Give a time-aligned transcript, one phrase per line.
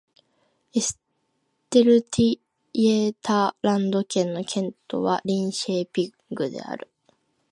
[0.75, 0.97] エス
[1.69, 6.87] テルイェータランド県の県都はリンシェーピングである